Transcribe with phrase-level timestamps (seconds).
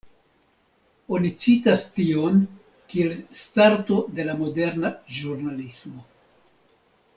[1.17, 2.39] Oni citas tion
[2.95, 6.05] kiel starto de la moderna ĵurnalismo.